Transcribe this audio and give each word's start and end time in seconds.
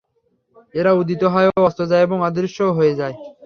এরা 0.75 0.91
উদিত 1.01 1.21
হয় 1.33 1.47
ও 1.49 1.59
অস্ত 1.67 1.79
যায় 1.91 2.05
এবং 2.07 2.17
অদৃশ্যও 2.27 2.75
হয়ে 2.77 2.93
যায়। 2.95 3.15